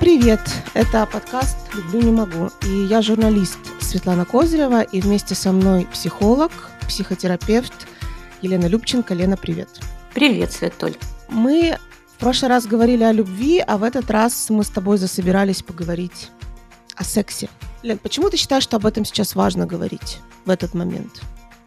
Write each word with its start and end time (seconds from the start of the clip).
Привет! 0.00 0.40
Это 0.72 1.04
подкаст 1.04 1.58
«Люблю, 1.74 2.00
не 2.00 2.10
могу». 2.10 2.48
И 2.66 2.86
я 2.86 3.02
журналист 3.02 3.58
Светлана 3.80 4.24
Козырева, 4.24 4.80
и 4.80 4.98
вместе 5.02 5.34
со 5.34 5.52
мной 5.52 5.86
психолог, 5.92 6.50
психотерапевт 6.88 7.86
Елена 8.40 8.64
Любченко. 8.64 9.12
Лена, 9.12 9.36
привет! 9.36 9.68
Привет, 10.14 10.52
Светуль! 10.52 10.94
Мы 11.28 11.76
в 12.16 12.18
прошлый 12.18 12.48
раз 12.48 12.64
говорили 12.64 13.04
о 13.04 13.12
любви, 13.12 13.58
а 13.58 13.76
в 13.76 13.82
этот 13.82 14.10
раз 14.10 14.48
мы 14.48 14.64
с 14.64 14.70
тобой 14.70 14.96
засобирались 14.96 15.62
поговорить 15.62 16.30
о 16.96 17.04
сексе. 17.04 17.50
Лен, 17.82 17.98
почему 17.98 18.30
ты 18.30 18.38
считаешь, 18.38 18.62
что 18.62 18.78
об 18.78 18.86
этом 18.86 19.04
сейчас 19.04 19.34
важно 19.34 19.66
говорить 19.66 20.20
в 20.46 20.50
этот 20.50 20.72
момент? 20.72 21.20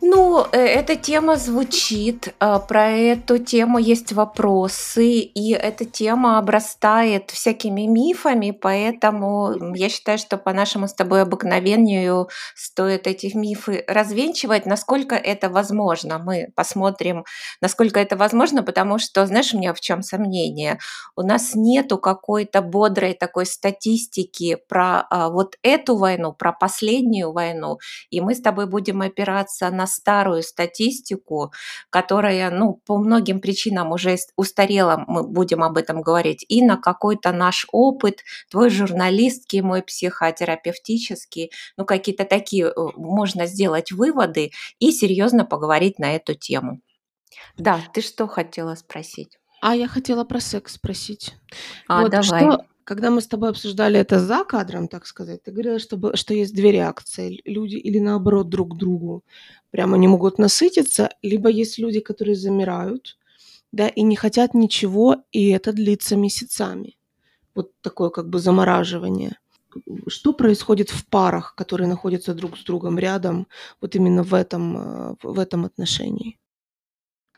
Ну, 0.05 0.45
э, 0.51 0.57
эта 0.57 0.97
тема 0.97 1.37
звучит, 1.37 2.35
а, 2.39 2.59
про 2.59 2.89
эту 2.91 3.37
тему 3.37 3.77
есть 3.77 4.11
вопросы, 4.11 5.19
и 5.19 5.53
эта 5.53 5.85
тема 5.85 6.37
обрастает 6.39 7.31
всякими 7.31 7.83
мифами, 7.83 8.51
поэтому 8.51 9.73
я 9.73 9.87
считаю, 9.87 10.17
что 10.17 10.37
по 10.37 10.51
нашему 10.51 10.89
с 10.89 10.93
тобой 10.93 11.21
обыкновению 11.21 12.27
стоит 12.53 13.07
эти 13.07 13.33
мифы 13.33 13.85
развенчивать, 13.87 14.65
насколько 14.65 15.15
это 15.15 15.49
возможно. 15.49 16.19
Мы 16.19 16.49
посмотрим, 16.53 17.23
насколько 17.61 17.97
это 17.97 18.17
возможно, 18.17 18.61
потому 18.61 18.99
что, 18.99 19.25
знаешь, 19.25 19.53
у 19.53 19.57
меня 19.57 19.73
в 19.73 19.79
чем 19.79 20.01
сомнение? 20.01 20.79
У 21.15 21.21
нас 21.21 21.55
нету 21.55 21.97
какой-то 21.97 22.61
бодрой 22.61 23.13
такой 23.13 23.45
статистики 23.45 24.57
про 24.67 25.07
а, 25.09 25.29
вот 25.29 25.55
эту 25.63 25.95
войну, 25.95 26.33
про 26.33 26.51
последнюю 26.51 27.31
войну, 27.31 27.77
и 28.09 28.19
мы 28.19 28.35
с 28.35 28.41
тобой 28.41 28.65
будем 28.67 29.01
опираться 29.01 29.69
на 29.69 29.87
старую 29.93 30.43
статистику, 30.43 31.51
которая, 31.89 32.49
ну, 32.51 32.81
по 32.85 32.97
многим 32.97 33.39
причинам 33.39 33.91
уже 33.91 34.17
устарела, 34.35 35.03
мы 35.07 35.23
будем 35.23 35.63
об 35.63 35.77
этом 35.77 36.01
говорить, 36.01 36.45
и 36.47 36.63
на 36.63 36.77
какой-то 36.77 37.31
наш 37.31 37.67
опыт, 37.71 38.23
твой 38.49 38.69
журналистский, 38.69 39.61
мой 39.61 39.81
психотерапевтический, 39.83 41.51
ну, 41.77 41.85
какие-то 41.85 42.25
такие 42.25 42.67
э, 42.67 42.71
можно 42.95 43.45
сделать 43.45 43.91
выводы 43.91 44.51
и 44.79 44.91
серьезно 44.91 45.45
поговорить 45.45 45.99
на 45.99 46.15
эту 46.15 46.33
тему. 46.33 46.81
Да, 47.57 47.81
ты 47.93 48.01
что 48.01 48.27
хотела 48.27 48.75
спросить? 48.75 49.37
А 49.61 49.75
я 49.75 49.87
хотела 49.87 50.25
про 50.25 50.39
секс 50.39 50.73
спросить. 50.73 51.35
А, 51.87 52.01
вот, 52.01 52.11
давай. 52.11 52.41
Что, 52.41 52.65
когда 52.83 53.09
мы 53.09 53.21
с 53.21 53.27
тобой 53.27 53.49
обсуждали 53.49 53.99
это 53.99 54.19
за 54.19 54.43
кадром, 54.43 54.87
так 54.87 55.05
сказать, 55.05 55.43
ты 55.43 55.51
говорила, 55.51 55.79
что, 55.79 56.15
что 56.15 56.33
есть 56.33 56.53
две 56.55 56.71
реакции. 56.71 57.41
Люди 57.45 57.75
или 57.75 57.99
наоборот 57.99 58.49
друг 58.49 58.73
к 58.73 58.77
другу 58.77 59.23
прямо 59.71 59.97
не 59.97 60.07
могут 60.07 60.37
насытиться, 60.39 61.09
либо 61.21 61.49
есть 61.49 61.77
люди, 61.77 61.99
которые 61.99 62.35
замирают, 62.35 63.17
да, 63.71 63.87
и 63.87 64.03
не 64.03 64.15
хотят 64.15 64.53
ничего, 64.53 65.17
и 65.31 65.49
это 65.49 65.73
длится 65.73 66.15
месяцами. 66.15 66.97
Вот 67.55 67.71
такое 67.81 68.09
как 68.09 68.29
бы 68.29 68.39
замораживание. 68.39 69.37
Что 70.07 70.33
происходит 70.33 70.89
в 70.91 71.07
парах, 71.07 71.55
которые 71.55 71.87
находятся 71.87 72.33
друг 72.33 72.57
с 72.57 72.63
другом 72.63 72.99
рядом, 72.99 73.47
вот 73.81 73.95
именно 73.95 74.23
в 74.23 74.33
этом, 74.33 74.77
э, 74.77 75.15
в 75.23 75.39
этом 75.39 75.65
отношении? 75.65 76.37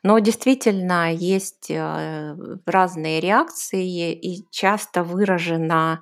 Но 0.05 0.19
действительно 0.19 1.11
есть 1.13 1.67
э, 1.71 2.35
разные 2.67 3.19
реакции 3.19 4.13
и 4.13 4.45
часто 4.51 5.03
выражена 5.03 6.01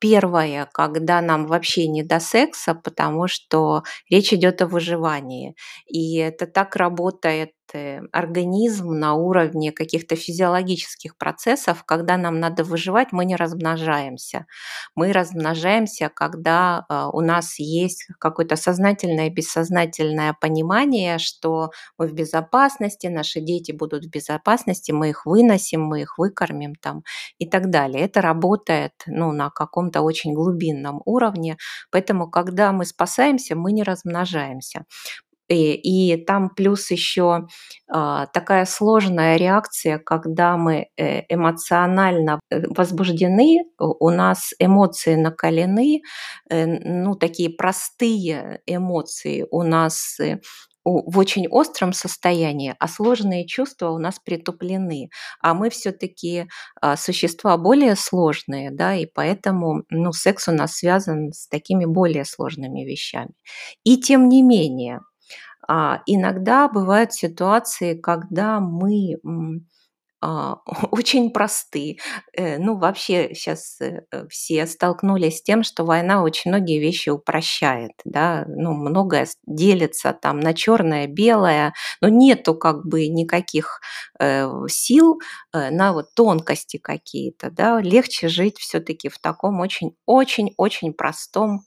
первое, 0.00 0.68
когда 0.72 1.20
нам 1.20 1.46
вообще 1.46 1.88
не 1.88 2.02
до 2.04 2.20
секса, 2.20 2.74
потому 2.74 3.26
что 3.28 3.82
речь 4.10 4.32
идет 4.32 4.62
о 4.62 4.66
выживании. 4.66 5.56
И 5.86 6.16
это 6.18 6.46
так 6.46 6.76
работает 6.76 7.52
организм 7.74 8.92
на 8.92 9.14
уровне 9.14 9.72
каких-то 9.72 10.16
физиологических 10.16 11.16
процессов, 11.16 11.84
когда 11.84 12.16
нам 12.16 12.40
надо 12.40 12.64
выживать, 12.64 13.12
мы 13.12 13.24
не 13.24 13.36
размножаемся. 13.36 14.46
Мы 14.94 15.12
размножаемся, 15.12 16.10
когда 16.14 16.84
а, 16.88 17.10
у 17.10 17.20
нас 17.20 17.58
есть 17.58 18.06
какое-то 18.18 18.56
сознательное 18.56 19.26
и 19.26 19.30
бессознательное 19.30 20.34
понимание, 20.40 21.18
что 21.18 21.70
мы 21.98 22.08
в 22.08 22.12
безопасности, 22.12 23.06
наши 23.06 23.40
дети 23.40 23.72
будут 23.72 24.04
в 24.04 24.10
безопасности, 24.10 24.92
мы 24.92 25.10
их 25.10 25.26
выносим, 25.26 25.82
мы 25.82 26.02
их 26.02 26.18
выкормим 26.18 26.74
там 26.74 27.02
и 27.38 27.46
так 27.46 27.70
далее. 27.70 28.04
Это 28.04 28.20
работает 28.20 28.92
ну, 29.06 29.32
на 29.32 29.50
каком-то 29.50 30.02
очень 30.02 30.34
глубинном 30.34 31.02
уровне, 31.04 31.56
поэтому 31.90 32.30
когда 32.30 32.72
мы 32.72 32.84
спасаемся, 32.84 33.56
мы 33.56 33.72
не 33.72 33.82
размножаемся. 33.82 34.84
И, 35.48 35.74
и 35.74 36.16
там 36.24 36.50
плюс 36.50 36.90
еще 36.90 37.46
э, 37.92 38.26
такая 38.32 38.66
сложная 38.66 39.36
реакция, 39.36 39.98
когда 39.98 40.56
мы 40.56 40.88
э, 40.96 41.22
эмоционально 41.28 42.40
э, 42.50 42.62
возбуждены, 42.68 43.64
у 43.78 44.10
нас 44.10 44.52
эмоции 44.58 45.14
накалены, 45.14 46.02
э, 46.50 46.66
ну 46.66 47.14
такие 47.14 47.50
простые 47.50 48.60
эмоции 48.66 49.46
у 49.50 49.62
нас 49.62 50.20
э, 50.20 50.38
в 50.88 51.18
очень 51.18 51.46
остром 51.48 51.92
состоянии, 51.92 52.74
а 52.78 52.88
сложные 52.88 53.46
чувства 53.46 53.90
у 53.90 53.98
нас 53.98 54.18
притуплены. 54.18 55.10
А 55.40 55.54
мы 55.54 55.70
все-таки 55.70 56.46
а, 56.80 56.96
существа 56.96 57.56
более 57.58 57.96
сложные, 57.96 58.70
да, 58.70 58.94
и 58.94 59.06
поэтому 59.06 59.84
ну, 59.90 60.12
секс 60.12 60.48
у 60.48 60.52
нас 60.52 60.76
связан 60.76 61.32
с 61.32 61.48
такими 61.48 61.84
более 61.84 62.24
сложными 62.24 62.84
вещами. 62.84 63.32
И 63.84 63.98
тем 63.98 64.28
не 64.28 64.42
менее, 64.42 65.00
а, 65.68 66.02
иногда 66.06 66.68
бывают 66.68 67.12
ситуации, 67.12 67.94
когда 67.94 68.60
мы 68.60 69.18
а, 70.20 70.56
очень 70.90 71.30
просты. 71.30 71.98
Э, 72.32 72.58
ну, 72.58 72.76
вообще 72.76 73.34
сейчас 73.34 73.80
э, 73.80 74.02
все 74.28 74.66
столкнулись 74.66 75.38
с 75.38 75.42
тем, 75.42 75.62
что 75.62 75.84
война 75.84 76.22
очень 76.22 76.50
многие 76.50 76.80
вещи 76.80 77.10
упрощает, 77.10 77.92
да, 78.04 78.44
ну, 78.48 78.74
многое 78.74 79.28
делится 79.46 80.12
там 80.12 80.40
на 80.40 80.54
черное, 80.54 81.06
белое, 81.06 81.72
но 82.00 82.08
нету 82.08 82.54
как 82.56 82.84
бы 82.86 83.06
никаких 83.08 83.80
э, 84.18 84.48
сил 84.68 85.20
э, 85.52 85.70
на 85.70 85.92
вот 85.92 86.12
тонкости 86.14 86.78
какие-то, 86.78 87.50
да, 87.50 87.80
легче 87.80 88.28
жить 88.28 88.58
все-таки 88.58 89.08
в 89.08 89.18
таком 89.20 89.60
очень-очень-очень 89.60 90.94
простом 90.94 91.60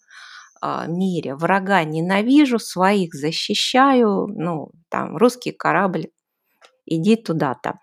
мире. 0.88 1.36
Врага 1.36 1.84
ненавижу, 1.84 2.60
своих 2.60 3.14
защищаю, 3.14 4.28
ну, 4.28 4.72
там, 4.90 5.18
русский 5.18 5.52
корабль, 5.52 6.08
иди 6.86 7.16
туда-то. 7.16 7.80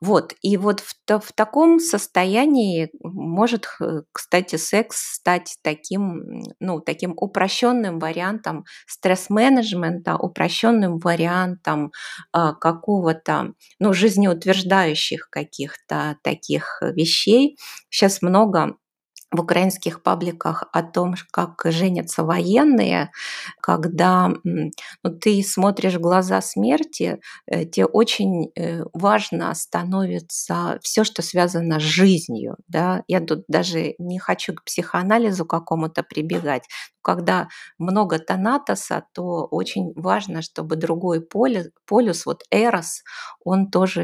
Вот, 0.00 0.34
и 0.42 0.58
вот 0.58 0.80
в, 0.80 0.94
в 1.08 1.32
таком 1.32 1.80
состоянии 1.80 2.90
может, 3.02 3.66
кстати, 4.12 4.56
секс 4.56 5.14
стать 5.14 5.56
таким, 5.62 6.42
ну, 6.60 6.80
таким 6.80 7.14
упрощенным 7.16 7.98
вариантом 7.98 8.64
стресс-менеджмента, 8.86 10.16
упрощенным 10.16 10.98
вариантом 10.98 11.92
а, 12.32 12.52
какого-то, 12.52 13.54
ну, 13.78 13.94
жизнеутверждающих 13.94 15.28
каких-то 15.30 16.18
таких 16.22 16.82
вещей. 16.82 17.56
Сейчас 17.88 18.20
много 18.20 18.76
в 19.36 19.40
украинских 19.40 20.02
пабликах 20.02 20.64
о 20.72 20.82
том, 20.82 21.14
как 21.30 21.62
женятся 21.66 22.24
военные, 22.24 23.10
когда 23.60 24.32
ну, 24.44 24.70
ты 25.20 25.42
смотришь 25.42 25.94
в 25.94 26.00
глаза 26.00 26.40
смерти, 26.40 27.20
э, 27.46 27.64
тебе 27.64 27.86
очень 27.86 28.50
э, 28.56 28.82
важно 28.92 29.54
становится 29.54 30.78
все, 30.82 31.04
что 31.04 31.22
связано 31.22 31.78
с 31.78 31.82
жизнью. 31.82 32.56
Да? 32.68 33.02
Я 33.08 33.20
тут 33.20 33.44
даже 33.48 33.94
не 33.98 34.18
хочу 34.18 34.54
к 34.54 34.64
психоанализу 34.64 35.44
какому-то 35.44 36.02
прибегать. 36.02 36.64
Когда 37.06 37.48
много 37.78 38.18
тонатоса, 38.18 39.04
то 39.14 39.46
очень 39.50 39.92
важно, 39.94 40.42
чтобы 40.42 40.74
другой 40.74 41.20
полюс, 41.20 42.26
вот 42.26 42.42
эрос, 42.50 43.02
он 43.44 43.70
тоже 43.70 44.02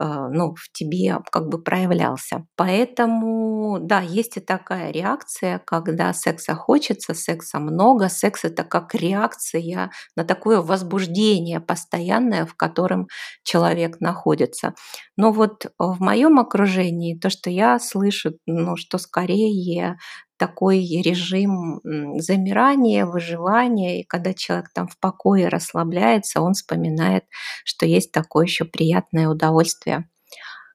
э, 0.00 0.04
ну, 0.32 0.54
в 0.56 0.72
тебе 0.72 1.18
как 1.30 1.48
бы 1.48 1.62
проявлялся. 1.62 2.46
Поэтому, 2.56 3.78
да, 3.80 4.00
есть 4.00 4.36
и 4.36 4.40
такая 4.40 4.90
реакция, 4.90 5.60
когда 5.64 6.12
секса 6.12 6.54
хочется, 6.56 7.14
секса 7.14 7.60
много. 7.60 8.08
Секс– 8.08 8.44
это 8.46 8.64
как 8.64 8.94
реакция 8.94 9.90
на 10.16 10.24
такое 10.24 10.60
возбуждение 10.60 11.60
постоянное, 11.60 12.46
в 12.46 12.54
котором 12.54 13.06
человек 13.44 14.00
находится. 14.00 14.74
Но 15.16 15.32
вот 15.32 15.66
в 15.78 16.00
моем 16.00 16.38
окружении 16.40 17.18
то, 17.18 17.30
что 17.30 17.50
я 17.50 17.78
слышу, 17.78 18.32
ну, 18.46 18.76
что 18.76 18.98
скорее 18.98 19.96
такой 20.40 20.78
режим 21.02 21.82
замирания, 22.18 23.04
выживания, 23.04 24.00
и 24.00 24.04
когда 24.04 24.32
человек 24.32 24.70
там 24.72 24.88
в 24.88 24.98
покое 24.98 25.48
расслабляется, 25.48 26.40
он 26.40 26.54
вспоминает, 26.54 27.24
что 27.62 27.84
есть 27.84 28.10
такое 28.10 28.46
еще 28.46 28.64
приятное 28.64 29.28
удовольствие, 29.28 30.08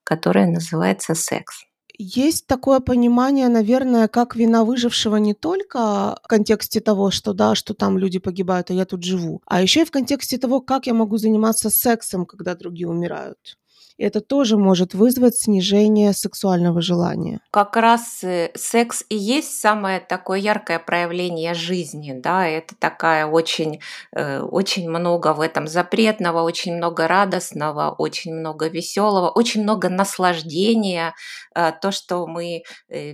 которое 0.04 0.46
называется 0.46 1.16
секс. 1.16 1.64
Есть 1.98 2.46
такое 2.46 2.80
понимание, 2.80 3.50
наверное, 3.50 4.08
как 4.08 4.36
вина 4.36 4.64
выжившего 4.66 5.16
не 5.16 5.34
только 5.34 6.20
в 6.24 6.28
контексте 6.28 6.80
того, 6.80 7.10
что 7.10 7.34
да, 7.34 7.56
что 7.56 7.74
там 7.74 7.98
люди 7.98 8.20
погибают, 8.20 8.70
а 8.70 8.74
я 8.76 8.86
тут 8.86 9.04
живу, 9.04 9.42
а 9.48 9.64
еще 9.64 9.82
и 9.82 9.86
в 9.86 9.92
контексте 9.92 10.38
того, 10.38 10.62
как 10.62 10.86
я 10.86 10.94
могу 10.94 11.18
заниматься 11.18 11.72
сексом, 11.72 12.28
когда 12.28 12.54
другие 12.54 12.88
умирают. 12.88 13.58
Это 13.98 14.20
тоже 14.20 14.58
может 14.58 14.94
вызвать 14.94 15.36
снижение 15.36 16.12
сексуального 16.12 16.82
желания. 16.82 17.40
Как 17.52 17.78
раз 17.78 18.24
э, 18.24 18.52
секс 18.54 19.06
и 19.08 19.16
есть 19.16 19.60
самое 19.60 20.02
такое 20.02 20.40
яркое 20.40 20.80
проявление 20.80 21.54
жизни, 21.54 22.14
да, 22.14 22.46
это 22.46 22.76
такая 22.78 23.26
очень, 23.26 23.80
э, 24.14 24.42
очень 24.42 24.90
много 24.90 25.34
в 25.34 25.40
этом 25.40 25.68
запретного, 25.68 26.42
очень 26.42 26.76
много 26.76 27.08
радостного, 27.08 27.96
очень 27.98 28.34
много 28.34 28.68
веселого, 28.68 29.30
очень 29.30 29.64
много 29.64 29.88
наслаждения, 29.88 31.14
э, 31.56 31.72
то, 31.82 31.92
что 31.92 32.28
мы 32.28 32.64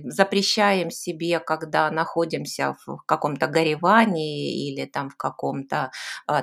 запрещаем 0.04 0.90
себе, 0.90 1.38
когда 1.38 1.90
находимся 1.90 2.76
в 2.86 3.02
каком-то 3.06 3.46
горевании 3.46 4.68
или 4.68 4.86
там 4.86 5.10
в 5.10 5.16
каком-то 5.16 5.90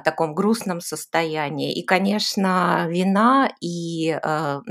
таком 0.04 0.34
грустном 0.34 0.82
состоянии. 0.82 1.74
И, 1.74 1.84
конечно, 1.84 2.86
вина 2.88 3.52
и 3.62 4.20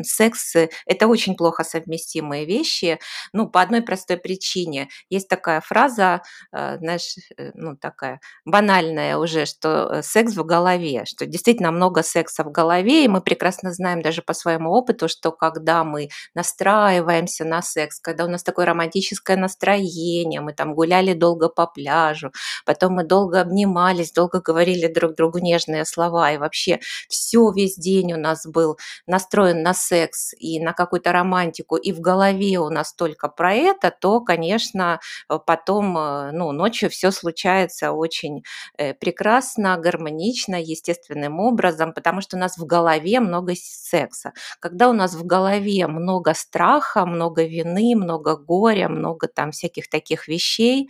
секс– 0.03 0.55
это 0.87 1.07
очень 1.07 1.37
плохо 1.37 1.65
совместимые 1.65 2.45
вещи, 2.45 2.99
ну, 3.33 3.49
по 3.49 3.61
одной 3.61 3.83
простой 3.83 4.17
причине. 4.17 4.89
Есть 5.11 5.29
такая 5.29 5.61
фраза, 5.61 6.23
э, 6.53 6.79
знаешь, 6.79 7.15
э, 7.37 7.51
ну, 7.55 7.77
такая 7.77 8.21
банальная 8.45 9.17
уже, 9.17 9.47
что 9.47 9.91
э, 9.91 10.03
секс 10.03 10.35
в 10.35 10.45
голове, 10.45 11.05
что 11.07 11.27
действительно 11.27 11.71
много 11.71 12.03
секса 12.03 12.45
в 12.45 12.51
голове, 12.51 13.05
и 13.05 13.09
мы 13.09 13.21
прекрасно 13.21 13.73
знаем 13.73 14.03
даже 14.03 14.23
по 14.23 14.35
своему 14.35 14.71
опыту, 14.71 15.09
что 15.09 15.33
когда 15.33 15.85
мы 15.85 16.09
настраиваемся 16.35 17.45
на 17.45 17.63
секс, 17.63 18.01
когда 18.01 18.25
у 18.25 18.29
нас 18.29 18.43
такое 18.43 18.67
романтическое 18.67 19.37
настроение, 19.37 20.41
мы 20.41 20.53
там 20.53 20.75
гуляли 20.75 21.15
долго 21.15 21.49
по 21.49 21.67
пляжу, 21.67 22.33
потом 22.65 22.95
мы 22.95 23.05
долго 23.05 23.41
обнимались, 23.41 24.13
долго 24.13 24.41
говорили 24.41 24.87
друг 24.93 25.15
другу 25.15 25.39
нежные 25.39 25.85
слова, 25.85 26.33
и 26.33 26.39
вообще 26.39 26.81
все 27.09 27.51
весь 27.53 27.77
день 27.77 28.13
у 28.13 28.17
нас 28.17 28.47
был 28.47 28.79
настроен 29.07 29.48
на 29.55 29.75
секс 29.75 30.35
и 30.39 30.61
на 30.61 30.73
какую-то 30.73 31.13
романтику, 31.13 31.77
и 31.77 31.93
в 31.93 32.01
голове 32.01 32.59
у 32.59 32.71
нас 32.71 32.95
только 32.95 33.29
про 33.29 33.55
это, 33.55 33.91
то, 33.91 34.21
конечно, 34.21 35.01
э, 35.29 35.39
потом, 35.47 35.97
э, 35.99 36.31
ну, 36.33 36.53
ночью 36.53 36.91
все 36.91 37.11
случается 37.11 37.93
очень 37.93 38.45
э, 38.79 38.95
прекрасно, 38.95 39.77
гармонично, 39.77 40.61
естественным 40.61 41.41
образом, 41.41 41.93
потому 41.93 42.21
что 42.21 42.37
у 42.37 42.41
нас 42.41 42.59
в 42.59 42.65
голове 42.65 43.21
много 43.21 43.55
секса. 43.57 44.33
Когда 44.61 44.89
у 44.89 44.93
нас 44.93 45.15
в 45.15 45.25
голове 45.25 45.87
много 45.87 46.35
страха, 46.35 47.07
много 47.07 47.45
вины, 47.45 47.95
много 47.97 48.37
горя, 48.37 48.89
много 48.89 49.29
там 49.29 49.53
всяких 49.53 49.89
таких 49.89 50.29
вещей 50.29 50.89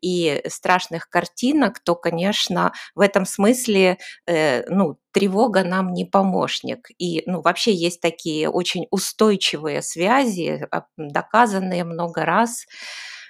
и 0.00 0.42
страшных 0.48 1.08
картинок, 1.08 1.80
то, 1.80 1.94
конечно, 1.94 2.72
в 2.94 3.00
этом 3.00 3.26
смысле, 3.26 3.98
ну, 4.26 4.96
тревога 5.12 5.64
нам 5.64 5.92
не 5.92 6.04
помощник. 6.04 6.88
И 6.98 7.22
ну, 7.26 7.40
вообще 7.42 7.72
есть 7.74 8.00
такие 8.00 8.48
очень 8.48 8.86
устойчивые 8.90 9.82
связи, 9.82 10.66
а, 10.70 10.84
доказанные 10.96 11.84
много 11.84 12.24
раз 12.24 12.66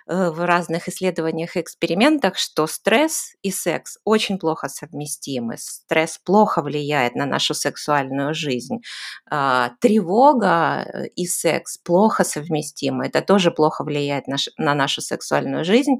в 0.06 0.44
разных 0.44 0.88
исследованиях 0.88 1.56
и 1.56 1.60
экспериментах, 1.60 2.38
что 2.38 2.66
стресс 2.66 3.34
и 3.42 3.50
секс 3.50 3.98
очень 4.04 4.38
плохо 4.38 4.68
совместимы. 4.68 5.56
Стресс 5.58 6.18
плохо 6.24 6.62
влияет 6.62 7.14
на 7.14 7.26
нашу 7.26 7.54
сексуальную 7.54 8.34
жизнь. 8.34 8.78
А, 9.30 9.70
тревога 9.80 10.82
э, 10.82 11.06
и 11.16 11.26
секс 11.26 11.78
плохо 11.78 12.24
совместимы. 12.24 13.06
Это 13.06 13.20
тоже 13.22 13.50
плохо 13.50 13.84
влияет 13.84 14.24
на 14.26 14.74
нашу 14.74 15.00
сексуальную 15.00 15.64
жизнь. 15.64 15.96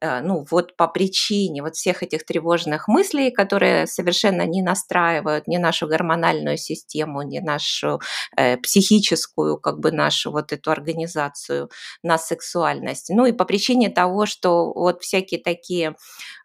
Э, 0.00 0.20
ну 0.20 0.44
вот 0.50 0.76
по 0.76 0.88
причине 0.88 1.62
вот 1.62 1.76
всех 1.76 2.02
этих 2.02 2.24
тревожных 2.24 2.88
мыслей, 2.88 3.30
которые 3.30 3.86
совершенно 3.86 4.42
не 4.46 4.62
настраивают 4.62 5.46
ни 5.46 5.56
нашу 5.56 5.86
гормональную 5.86 6.56
систему, 6.56 7.22
ни 7.22 7.38
нашу 7.38 8.00
психическую, 8.62 9.58
как 9.58 9.78
бы 9.78 9.92
нашу 9.92 10.30
вот 10.32 10.52
эту 10.52 10.70
организацию 10.70 11.70
на 12.02 12.18
сексуальность. 12.18 13.10
Ну 13.10 13.26
и 13.26 13.32
по 13.42 13.46
причине 13.46 13.90
того, 13.90 14.24
что 14.24 14.72
вот 14.72 15.02
всякие 15.02 15.42
такие 15.42 15.96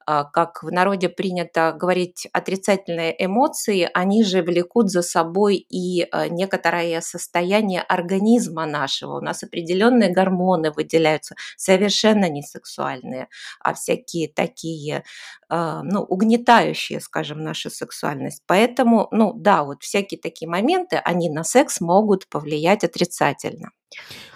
а, 0.07 0.23
как 0.23 0.63
в 0.63 0.71
народе 0.71 1.09
принято 1.09 1.71
говорить, 1.79 2.27
отрицательные 2.33 3.13
эмоции, 3.23 3.87
они 3.93 4.23
же 4.23 4.41
влекут 4.41 4.89
за 4.89 5.03
собой 5.03 5.57
и 5.57 6.07
а, 6.09 6.27
некоторое 6.27 7.01
состояние 7.01 7.81
организма 7.83 8.65
нашего. 8.65 9.17
У 9.17 9.21
нас 9.21 9.43
определенные 9.43 10.11
гормоны 10.11 10.71
выделяются, 10.71 11.35
совершенно 11.55 12.29
не 12.29 12.41
сексуальные, 12.41 13.27
а 13.59 13.75
всякие 13.75 14.27
такие, 14.27 15.03
а, 15.49 15.83
ну, 15.83 16.01
угнетающие, 16.01 16.99
скажем, 16.99 17.43
нашу 17.43 17.69
сексуальность. 17.69 18.41
Поэтому, 18.47 19.07
ну, 19.11 19.33
да, 19.33 19.63
вот 19.63 19.83
всякие 19.83 20.19
такие 20.19 20.49
моменты, 20.49 20.95
они 20.95 21.29
на 21.29 21.43
секс 21.43 21.79
могут 21.79 22.27
повлиять 22.27 22.83
отрицательно. 22.83 23.69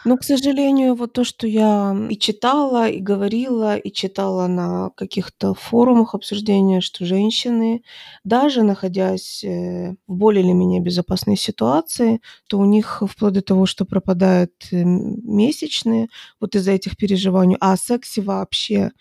Но, 0.04 0.18
к 0.18 0.24
сожалению, 0.24 0.96
вот 0.96 1.14
то, 1.14 1.24
что 1.24 1.46
я 1.46 1.96
и 2.10 2.18
читала, 2.18 2.90
и 2.90 3.00
говорила, 3.00 3.78
и 3.78 3.92
читала 3.92 4.48
на 4.48 4.90
каких-то 4.96 5.54
форумах 5.54 6.16
обсуждения, 6.16 6.82
что 6.82 7.06
женщины, 7.06 7.84
даже 8.24 8.64
находясь 8.64 9.44
э, 9.44 9.96
в 10.08 10.16
более 10.16 10.44
или 10.44 10.54
менее 10.54 10.82
безопасной 10.82 11.38
ситуации, 11.38 12.22
то 12.48 12.58
у 12.58 12.66
них 12.66 13.04
вплоть 13.08 13.34
до 13.34 13.42
того, 13.42 13.68
что 13.68 13.86
пропадают 13.86 14.54
э, 14.72 14.84
месячные 14.84 16.08
вот 16.40 16.56
из-за 16.56 16.72
этих 16.72 16.98
переживаний, 16.98 17.58
а 17.60 17.74
о 17.74 17.78
сексе 17.78 18.22
вообще 18.22 18.92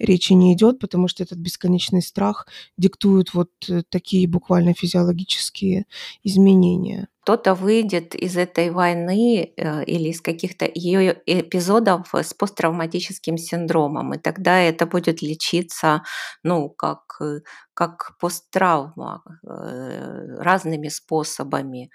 речи 0.00 0.32
не 0.32 0.54
идет, 0.54 0.80
потому 0.80 1.06
что 1.06 1.22
этот 1.22 1.38
бесконечный 1.38 2.02
страх 2.02 2.48
диктует 2.76 3.32
вот 3.32 3.50
э, 3.68 3.82
такие 3.88 4.26
буквально 4.26 4.74
физиологические 4.74 5.86
изменения 6.24 7.08
кто-то 7.22 7.54
выйдет 7.54 8.14
из 8.14 8.36
этой 8.36 8.70
войны 8.70 9.52
э, 9.56 9.84
или 9.84 10.08
из 10.10 10.20
каких-то 10.20 10.66
ее 10.72 11.20
эпизодов 11.26 12.14
с 12.14 12.32
посттравматическим 12.34 13.36
синдромом, 13.36 14.14
и 14.14 14.18
тогда 14.18 14.58
это 14.58 14.86
будет 14.86 15.22
лечиться, 15.22 16.02
ну, 16.42 16.70
как, 16.70 17.00
э, 17.20 17.40
как 17.74 18.16
посттравма 18.20 19.22
э, 19.46 20.36
разными 20.38 20.88
способами 20.88 21.90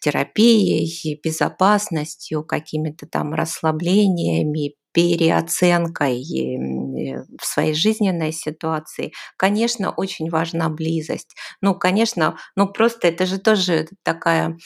терапией, 0.00 1.20
безопасностью, 1.22 2.42
какими-то 2.42 3.06
там 3.06 3.32
расслаблениями, 3.32 4.74
переоценкой 4.94 6.22
э, 6.22 7.24
в 7.40 7.44
своей 7.46 7.74
жизненной 7.74 8.32
ситуации. 8.32 9.12
Конечно, 9.36 9.92
очень 9.92 10.30
важна 10.30 10.70
близость. 10.70 11.36
Ну, 11.60 11.74
конечно, 11.74 12.38
ну 12.56 12.68
просто 12.72 13.08
это 13.08 13.26
же 13.26 13.38
тоже 13.38 13.88
такая 14.04 14.56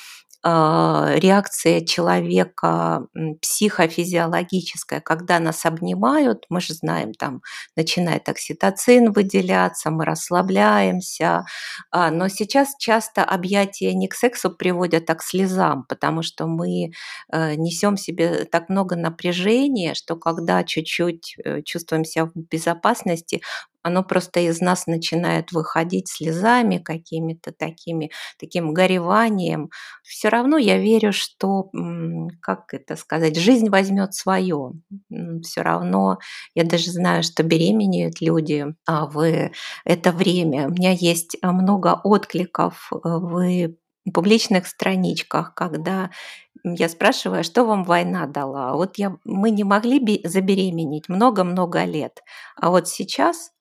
реакция 0.44 1.84
человека 1.84 3.06
психофизиологическая, 3.42 5.00
когда 5.00 5.40
нас 5.40 5.66
обнимают, 5.66 6.44
мы 6.48 6.60
же 6.60 6.74
знаем, 6.74 7.12
там 7.12 7.42
начинает 7.76 8.28
окситоцин 8.28 9.12
выделяться, 9.12 9.90
мы 9.90 10.04
расслабляемся, 10.04 11.44
а, 11.90 12.10
но 12.10 12.28
сейчас 12.28 12.74
часто 12.78 13.24
объятия 13.24 13.94
не 13.94 14.08
к 14.08 14.14
сексу 14.14 14.50
приводят, 14.50 15.10
а 15.10 15.16
к 15.16 15.22
слезам, 15.22 15.84
потому 15.88 16.22
что 16.22 16.46
мы 16.46 16.92
э, 17.32 17.54
несем 17.54 17.96
себе 17.96 18.44
так 18.44 18.68
много 18.68 18.96
напряжения, 18.96 19.94
что 19.94 20.16
когда 20.16 20.62
чуть-чуть 20.64 21.36
э, 21.44 21.62
чувствуем 21.62 22.04
себя 22.04 22.26
в 22.26 22.32
безопасности, 22.34 23.42
оно 23.88 24.04
просто 24.04 24.40
из 24.40 24.60
нас 24.60 24.86
начинает 24.86 25.52
выходить 25.52 26.08
слезами 26.08 26.78
какими-то 26.78 27.52
такими, 27.52 28.10
таким 28.38 28.72
гореванием. 28.72 29.70
Все 30.02 30.28
равно 30.28 30.56
я 30.56 30.78
верю, 30.78 31.12
что, 31.12 31.70
как 32.40 32.72
это 32.72 32.96
сказать, 32.96 33.36
жизнь 33.36 33.68
возьмет 33.68 34.14
свое. 34.14 34.72
Все 35.42 35.62
равно 35.62 36.18
я 36.54 36.64
даже 36.64 36.90
знаю, 36.90 37.22
что 37.22 37.42
беременеют 37.42 38.20
люди 38.20 38.66
а 38.86 39.06
в 39.06 39.50
это 39.84 40.12
время. 40.12 40.68
У 40.68 40.70
меня 40.70 40.92
есть 40.92 41.36
много 41.42 42.00
откликов 42.02 42.90
э, 42.92 42.96
в 43.02 43.68
публичных 44.12 44.66
страничках, 44.66 45.54
когда 45.54 46.10
я 46.64 46.88
спрашиваю, 46.88 47.44
что 47.44 47.64
вам 47.64 47.84
война 47.84 48.26
дала? 48.26 48.74
Вот 48.74 48.98
я, 48.98 49.16
мы 49.24 49.50
не 49.50 49.64
могли 49.64 50.20
забеременеть 50.24 51.08
много-много 51.08 51.84
лет, 51.84 52.22
а 52.56 52.70
вот 52.70 52.88
сейчас 52.88 53.52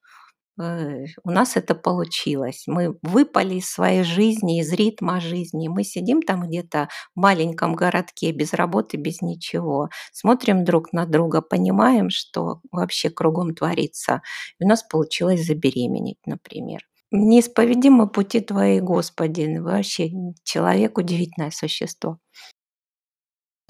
у 0.57 1.29
нас 1.29 1.55
это 1.55 1.75
получилось. 1.75 2.63
Мы 2.67 2.97
выпали 3.01 3.55
из 3.55 3.69
своей 3.69 4.03
жизни, 4.03 4.59
из 4.59 4.73
ритма 4.73 5.19
жизни. 5.19 5.67
Мы 5.67 5.83
сидим 5.83 6.21
там 6.21 6.47
где-то 6.47 6.89
в 7.15 7.19
маленьком 7.19 7.75
городке, 7.75 8.31
без 8.31 8.53
работы, 8.53 8.97
без 8.97 9.21
ничего. 9.21 9.89
Смотрим 10.11 10.63
друг 10.65 10.93
на 10.93 11.05
друга, 11.05 11.41
понимаем, 11.41 12.09
что 12.09 12.61
вообще 12.71 13.09
кругом 13.09 13.53
творится. 13.53 14.21
И 14.59 14.65
у 14.65 14.67
нас 14.67 14.83
получилось 14.83 15.45
забеременеть, 15.45 16.19
например. 16.25 16.81
Неисповедимы 17.11 18.09
пути 18.09 18.41
Твои, 18.41 18.81
Господи. 18.81 19.57
Вообще 19.59 20.11
человек– 20.43 20.97
удивительное 20.99 21.51
существо. 21.51 22.19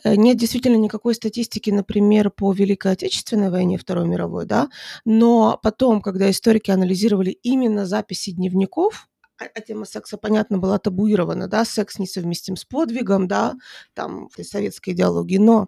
Э, 0.03 0.15
нет 0.15 0.37
действительно 0.37 0.77
никакой 0.77 1.15
статистики, 1.15 1.69
например, 1.69 2.29
по 2.29 2.51
Великой 2.53 2.93
Отечественной 2.93 3.49
войне, 3.49 3.77
Второй 3.77 4.07
мировой, 4.07 4.45
да, 4.45 4.69
но 5.05 5.59
потом, 5.61 6.01
когда 6.01 6.29
историки 6.29 6.71
анализировали 6.71 7.31
именно 7.31 7.85
записи 7.85 8.31
дневников 8.31 9.07
а, 9.39 9.45
а 9.53 9.61
тема 9.61 9.85
секса, 9.85 10.17
понятно, 10.17 10.57
была 10.57 10.79
табуирована, 10.79 11.47
да, 11.47 11.65
секс 11.65 11.99
несовместим 11.99 12.55
с 12.55 12.65
подвигом, 12.65 13.27
да, 13.27 13.55
там, 13.93 14.29
в 14.29 14.43
советской 14.43 14.91
идеологии, 14.91 15.37
но 15.37 15.67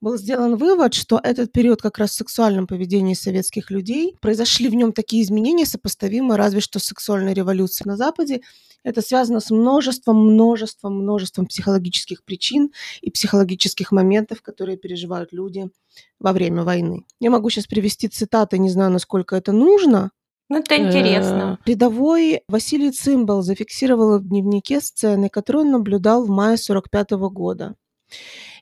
был 0.00 0.16
сделан 0.16 0.56
вывод, 0.56 0.94
что 0.94 1.20
этот 1.22 1.52
период 1.52 1.82
как 1.82 1.98
раз 1.98 2.10
в 2.10 2.14
сексуальном 2.14 2.66
поведении 2.66 3.14
советских 3.14 3.70
людей, 3.70 4.16
произошли 4.20 4.68
в 4.68 4.74
нем 4.74 4.92
такие 4.92 5.22
изменения, 5.22 5.66
сопоставимые 5.66 6.38
разве 6.38 6.60
что 6.60 6.78
с 6.78 6.84
сексуальной 6.84 7.34
революцией 7.34 7.88
на 7.88 7.96
Западе, 7.96 8.40
это 8.82 9.02
связано 9.02 9.40
с 9.40 9.50
множеством, 9.50 10.16
множеством, 10.16 10.98
множеством 10.98 11.46
психологических 11.46 12.24
причин 12.24 12.72
и 13.02 13.10
психологических 13.10 13.92
моментов, 13.92 14.40
которые 14.40 14.78
переживают 14.78 15.32
люди 15.32 15.68
во 16.18 16.32
время 16.32 16.64
войны. 16.64 17.04
Я 17.20 17.30
могу 17.30 17.50
сейчас 17.50 17.66
привести 17.66 18.08
цитаты, 18.08 18.58
не 18.58 18.70
знаю, 18.70 18.90
насколько 18.90 19.36
это 19.36 19.52
нужно, 19.52 20.12
ну, 20.50 20.58
это 20.58 20.76
интересно. 20.76 21.58
Э, 21.64 21.70
рядовой 21.70 22.42
Василий 22.48 22.90
Цимбал 22.90 23.42
зафиксировал 23.42 24.18
в 24.18 24.28
дневнике 24.28 24.80
сцены, 24.80 25.28
которые 25.28 25.62
он 25.62 25.70
наблюдал 25.70 26.24
в 26.24 26.28
мае 26.28 26.56
45 26.56 27.12
года. 27.12 27.76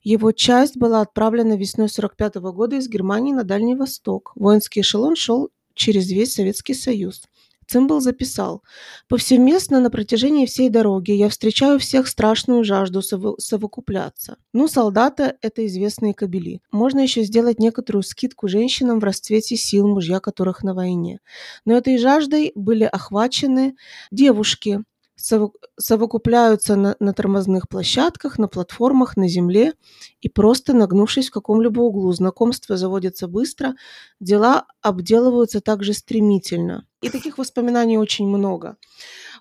Его 0.03 0.33
часть 0.33 0.77
была 0.77 1.01
отправлена 1.01 1.57
весной 1.57 1.89
45 1.89 2.37
года 2.53 2.77
из 2.77 2.89
Германии 2.89 3.33
на 3.33 3.43
Дальний 3.43 3.75
Восток. 3.75 4.33
Воинский 4.35 4.83
эшелон 4.83 5.17
шел 5.17 5.51
через 5.75 6.11
весь 6.11 6.35
Советский 6.35 6.75
Союз. 6.75 7.23
Цимбал 7.69 8.01
записал. 8.01 8.63
«Повсеместно 9.09 9.79
на 9.81 9.91
протяжении 9.91 10.47
всей 10.47 10.71
дороги 10.71 11.11
я 11.11 11.29
встречаю 11.29 11.79
всех 11.79 12.09
страшную 12.09 12.65
жажду 12.65 13.03
совокупляться. 13.03 14.39
Ну, 14.55 14.69
солдаты– 14.69 15.35
это 15.43 15.67
известные 15.67 16.15
кобели. 16.15 16.63
Можно 16.73 17.01
еще 17.01 17.23
сделать 17.25 17.59
некоторую 17.59 18.05
скидку 18.05 18.49
женщинам 18.49 19.01
в 19.01 19.05
расцвете 19.05 19.57
сил, 19.57 19.87
мужья 19.87 20.19
которых 20.19 20.63
на 20.63 20.73
войне. 20.73 21.21
Но 21.67 21.77
этой 21.77 21.99
жаждой 21.99 22.53
были 22.55 22.85
охвачены 22.85 23.77
девушки, 24.11 24.83
совокупляются 25.19 26.77
на, 26.77 26.97
на 27.01 27.13
тормозных 27.13 27.69
площадках, 27.69 28.39
на 28.39 28.49
платформах, 28.49 29.17
на 29.17 29.29
земле 29.29 29.75
и 30.21 30.29
просто 30.29 30.73
нагнувшись 30.75 31.29
в 31.29 31.33
каком-либо 31.33 31.81
углу. 31.81 32.13
Знакомства 32.13 32.77
заводятся 32.77 33.27
быстро, 33.27 33.75
дела 34.21 34.67
обделываются 34.81 35.61
также 35.61 35.93
стремительно. 35.93 36.87
И 37.01 37.11
таких 37.11 37.39
воспоминаний 37.39 37.99
очень 37.99 38.29
много. 38.29 38.77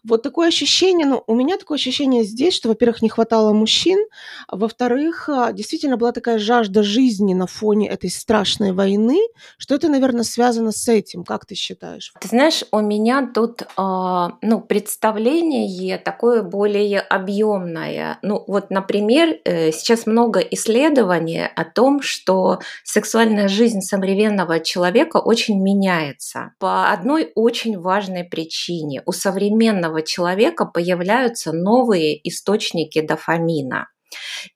Вот 0.03 0.23
такое 0.23 0.47
ощущение, 0.47 1.05
ну, 1.05 1.23
у 1.27 1.35
меня 1.35 1.57
такое 1.57 1.77
ощущение 1.77 2.23
здесь, 2.23 2.53
что, 2.53 2.69
во-первых, 2.69 3.01
не 3.01 3.09
хватало 3.09 3.53
мужчин, 3.53 3.99
а 4.47 4.55
во-вторых, 4.55 5.29
а, 5.29 5.51
действительно 5.51 5.97
была 5.97 6.11
такая 6.11 6.39
жажда 6.39 6.83
жизни 6.83 7.33
на 7.33 7.47
фоне 7.47 7.89
этой 7.89 8.09
страшной 8.09 8.71
войны, 8.71 9.19
что 9.57 9.75
это, 9.75 9.89
наверное, 9.89 10.23
связано 10.23 10.71
с 10.71 10.87
этим. 10.87 11.23
Как 11.23 11.45
ты 11.45 11.55
считаешь? 11.55 12.13
Ты 12.19 12.27
знаешь, 12.27 12.63
у 12.71 12.79
меня 12.79 13.29
тут, 13.33 13.61
э, 13.61 13.65
ну, 14.41 14.61
представление 14.61 15.97
такое 15.97 16.43
более 16.43 16.99
объемное. 16.99 18.19
Ну, 18.21 18.43
вот, 18.47 18.69
например, 18.69 19.39
э, 19.43 19.71
сейчас 19.71 20.05
много 20.05 20.39
исследований 20.39 21.45
о 21.45 21.63
том, 21.65 22.01
что 22.01 22.59
сексуальная 22.83 23.47
жизнь 23.47 23.81
современного 23.81 24.59
человека 24.59 25.17
очень 25.17 25.61
меняется 25.61 26.53
по 26.59 26.91
одной 26.91 27.31
очень 27.35 27.79
важной 27.79 28.23
причине. 28.23 29.01
У 29.05 29.11
современного 29.11 29.86
современного 29.87 30.01
человека 30.01 30.65
появляются 30.65 31.51
новые 31.53 32.17
источники 32.27 33.01
дофамина. 33.01 33.87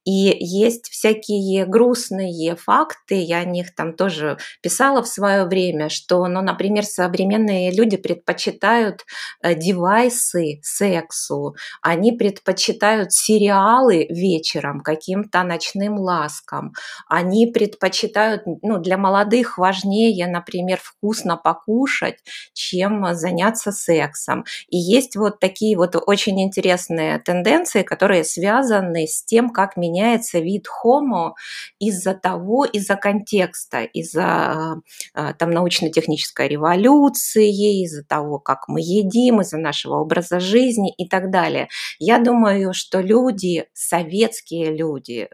И 0.05 0.35
есть 0.39 0.89
всякие 0.89 1.65
грустные 1.65 2.55
факты, 2.55 3.15
я 3.15 3.39
о 3.39 3.45
них 3.45 3.75
там 3.75 3.93
тоже 3.93 4.37
писала 4.61 5.01
в 5.01 5.07
свое 5.07 5.45
время, 5.45 5.89
что, 5.89 6.25
ну, 6.27 6.41
например, 6.41 6.85
современные 6.85 7.71
люди 7.71 7.97
предпочитают 7.97 9.05
э, 9.43 9.55
девайсы 9.55 10.59
сексу, 10.63 11.55
они 11.81 12.11
предпочитают 12.11 13.13
сериалы 13.13 14.07
вечером, 14.09 14.81
каким-то 14.81 15.43
ночным 15.43 15.97
ласкам, 15.97 16.73
они 17.07 17.47
предпочитают, 17.47 18.43
ну, 18.61 18.77
для 18.77 18.97
молодых 18.97 19.57
важнее, 19.57 20.27
например, 20.27 20.79
вкусно 20.81 21.37
покушать, 21.37 22.17
чем 22.53 23.13
заняться 23.13 23.71
сексом. 23.71 24.45
И 24.69 24.77
есть 24.77 25.15
вот 25.15 25.39
такие 25.39 25.77
вот 25.77 25.95
очень 25.95 26.41
интересные 26.41 27.19
тенденции, 27.19 27.83
которые 27.83 28.23
связаны 28.23 29.07
с 29.07 29.23
тем, 29.23 29.40
как 29.49 29.77
меняется 29.77 30.39
вид 30.39 30.67
хомо 30.67 31.35
из-за 31.79 32.13
того, 32.13 32.65
из-за 32.65 32.95
контекста, 32.95 33.83
из-за 33.83 34.81
а, 35.13 35.33
там 35.33 35.51
научно-технической 35.51 36.47
революции, 36.47 37.83
из-за 37.83 38.03
того, 38.03 38.39
как 38.39 38.67
мы 38.67 38.79
едим, 38.81 39.41
из-за 39.41 39.57
нашего 39.57 39.95
образа 39.95 40.39
жизни 40.39 40.93
и 40.95 41.07
так 41.07 41.31
далее. 41.31 41.67
Я 41.99 42.19
думаю, 42.19 42.73
что 42.73 42.99
люди, 43.01 43.65
советские 43.73 44.75
люди, 44.75 45.27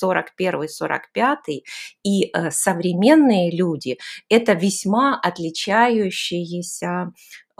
41-45 0.00 1.36
э, 1.48 1.60
и 2.02 2.30
э, 2.32 2.50
современные 2.50 3.54
люди– 3.54 3.98
это 4.28 4.52
весьма 4.52 5.18
отличающиеся 5.20 7.12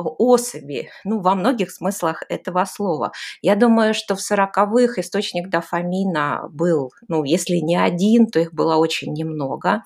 особи, 0.08 0.90
ну, 1.04 1.20
во 1.20 1.34
многих 1.34 1.70
смыслах 1.70 2.22
этого 2.28 2.64
слова. 2.64 3.12
Я 3.42 3.56
думаю, 3.56 3.94
что 3.94 4.16
в 4.16 4.20
сороковых 4.20 4.98
источник 4.98 5.48
дофамина 5.48 6.48
был, 6.50 6.90
ну, 7.08 7.24
если 7.24 7.56
не 7.56 7.76
один, 7.76 8.26
то 8.26 8.40
их 8.40 8.52
было 8.52 8.76
очень 8.76 9.12
немного. 9.12 9.82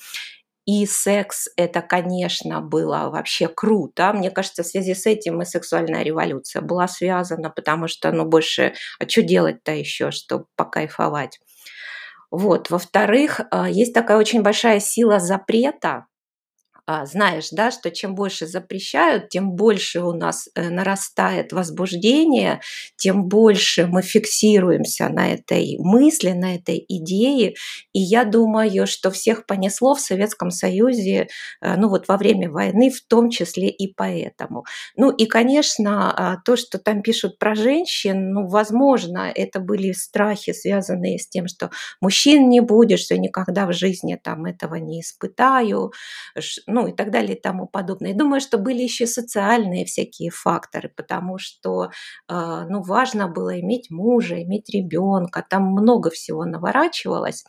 И 0.66 0.84
секс 0.84 1.48
это, 1.56 1.80
конечно, 1.80 2.60
было 2.60 3.08
вообще 3.08 3.46
круто. 3.46 4.12
Мне 4.12 4.30
кажется, 4.32 4.64
в 4.64 4.66
связи 4.66 4.94
с 4.94 5.06
этим 5.06 5.40
и 5.40 5.44
сексуальная 5.44 6.02
революция 6.02 6.60
была 6.60 6.88
связана, 6.88 7.50
потому 7.50 7.86
что, 7.86 8.10
ну, 8.10 8.24
больше, 8.24 8.74
а 8.98 9.08
что 9.08 9.22
делать-то 9.22 9.72
еще, 9.72 10.10
чтобы 10.10 10.46
покайфовать? 10.56 11.38
Вот. 12.32 12.70
Во-вторых, 12.70 13.40
а, 13.52 13.70
есть 13.70 13.94
такая 13.94 14.18
очень 14.18 14.42
большая 14.42 14.80
сила 14.80 15.20
запрета, 15.20 16.06
знаешь, 16.86 17.48
да, 17.50 17.70
что 17.70 17.90
чем 17.90 18.14
больше 18.14 18.46
запрещают, 18.46 19.28
тем 19.28 19.52
больше 19.52 20.00
у 20.00 20.12
нас 20.12 20.48
э, 20.54 20.68
нарастает 20.70 21.52
возбуждение, 21.52 22.60
тем 22.96 23.26
больше 23.26 23.86
мы 23.86 24.02
фиксируемся 24.02 25.08
на 25.08 25.32
этой 25.32 25.76
мысли, 25.78 26.30
на 26.30 26.54
этой 26.54 26.84
идее. 26.88 27.54
И 27.92 28.00
я 28.00 28.24
думаю, 28.24 28.86
что 28.86 29.10
всех 29.10 29.46
понесло 29.46 29.94
в 29.94 30.00
Советском 30.00 30.50
Союзе, 30.50 31.28
э, 31.60 31.76
ну 31.76 31.88
вот 31.88 32.06
во 32.08 32.16
время 32.16 32.50
войны, 32.50 32.90
в 32.90 33.00
том 33.06 33.30
числе 33.30 33.68
и 33.68 33.92
поэтому. 33.92 34.64
Ну 34.96 35.10
и, 35.10 35.26
конечно, 35.26 36.12
а, 36.12 36.36
то, 36.44 36.56
что 36.56 36.78
там 36.78 37.02
пишут 37.02 37.38
про 37.38 37.54
женщин, 37.54 38.32
ну, 38.32 38.46
возможно, 38.46 39.30
это 39.34 39.60
были 39.60 39.92
страхи, 39.92 40.52
связанные 40.52 41.18
с 41.18 41.28
тем, 41.28 41.48
что 41.48 41.70
мужчин 42.00 42.48
не 42.48 42.60
будет, 42.60 43.00
что 43.00 43.18
никогда 43.18 43.66
в 43.66 43.72
жизни 43.72 44.18
там 44.22 44.44
этого 44.44 44.76
не 44.76 45.00
испытаю, 45.00 45.92
и 46.84 46.92
так 46.92 47.10
далее 47.10 47.36
и 47.36 47.40
тому 47.40 47.66
подобное. 47.66 48.10
Я 48.10 48.16
думаю, 48.16 48.40
что 48.40 48.58
были 48.58 48.82
еще 48.82 49.06
социальные 49.06 49.84
всякие 49.84 50.30
факторы, 50.30 50.92
потому 50.96 51.38
что 51.38 51.90
а, 52.28 52.66
ну, 52.66 52.82
важно 52.82 53.28
было 53.28 53.60
иметь 53.60 53.90
мужа, 53.90 54.42
иметь 54.42 54.68
ребенка, 54.70 55.44
там 55.48 55.72
много 55.72 56.10
всего 56.10 56.44
наворачивалось. 56.44 57.44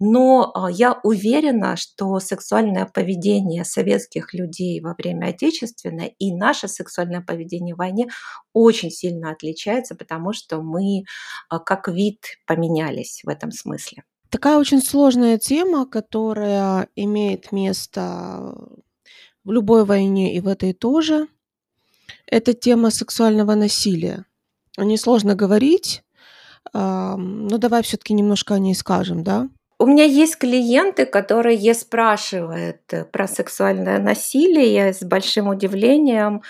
Но 0.00 0.52
а, 0.54 0.70
я 0.70 0.98
уверена, 1.02 1.76
что 1.76 2.18
сексуальное 2.20 2.86
поведение 2.86 3.64
советских 3.64 4.34
людей 4.34 4.80
во 4.80 4.94
время 4.98 5.28
Отечественной 5.28 6.14
и 6.18 6.34
наше 6.34 6.68
сексуальное 6.68 7.22
поведение 7.22 7.74
в 7.74 7.78
войне 7.78 8.08
очень 8.52 8.90
сильно 8.90 9.30
отличается, 9.30 9.94
потому 9.94 10.32
что 10.32 10.60
мы 10.62 11.04
а, 11.48 11.58
как 11.58 11.88
вид 11.88 12.18
поменялись 12.46 13.22
в 13.24 13.28
этом 13.28 13.52
смысле. 13.52 14.02
Такая 14.30 14.58
очень 14.58 14.82
сложная 14.82 15.38
тема, 15.38 15.86
которая 15.86 16.88
имеет 16.96 17.50
место 17.50 18.54
в 19.44 19.52
любой 19.52 19.84
войне 19.84 20.36
и 20.36 20.40
в 20.40 20.48
этой 20.48 20.74
тоже. 20.74 21.28
Это 22.26 22.52
тема 22.52 22.90
сексуального 22.90 23.54
насилия. 23.54 24.26
О 24.76 24.84
ней 24.84 24.98
сложно 24.98 25.34
говорить, 25.34 26.02
но 26.74 27.48
давай 27.58 27.82
все-таки 27.82 28.12
немножко 28.12 28.54
о 28.54 28.58
ней 28.58 28.74
скажем, 28.74 29.24
да? 29.24 29.48
У 29.80 29.86
меня 29.86 30.02
есть 30.02 30.38
клиенты, 30.38 31.06
которые 31.06 31.72
спрашивают 31.72 32.80
э, 32.90 33.04
про 33.04 33.28
сексуальное 33.28 34.00
насилие 34.00 34.92
с 34.92 35.04
большим 35.04 35.46
удивлением 35.48 36.42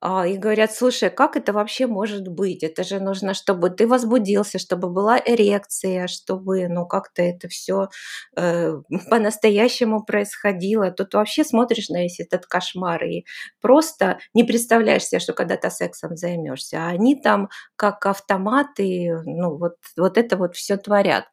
а, 0.00 0.26
и 0.26 0.36
говорят, 0.36 0.72
слушай, 0.74 1.08
как 1.08 1.36
это 1.36 1.52
вообще 1.52 1.86
может 1.86 2.26
быть? 2.26 2.64
Это 2.64 2.82
же 2.82 2.98
нужно, 2.98 3.34
чтобы 3.34 3.70
ты 3.70 3.86
возбудился, 3.86 4.58
чтобы 4.58 4.88
была 4.90 5.20
эрекция, 5.24 6.08
чтобы 6.08 6.66
ну 6.68 6.84
как-то 6.84 7.22
это 7.22 7.46
все 7.46 7.88
э, 8.36 8.72
по-настоящему 9.10 10.02
происходило. 10.04 10.90
Тут 10.90 11.14
вообще 11.14 11.44
смотришь 11.44 11.88
на 11.88 12.02
весь 12.02 12.18
этот 12.18 12.46
кошмар 12.46 13.04
и 13.04 13.24
просто 13.60 14.18
не 14.34 14.42
представляешь 14.42 15.04
себе, 15.04 15.20
что 15.20 15.34
когда-то 15.34 15.70
сексом 15.70 16.16
займешься. 16.16 16.78
А 16.78 16.88
они 16.88 17.14
там 17.14 17.48
как 17.76 18.04
автоматы, 18.06 19.22
ну 19.24 19.56
вот, 19.56 19.76
вот 19.96 20.18
это 20.18 20.36
вот 20.36 20.56
все 20.56 20.76
творят. 20.76 21.26